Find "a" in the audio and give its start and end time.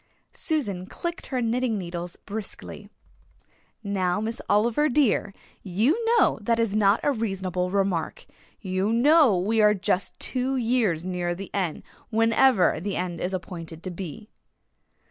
7.03-7.11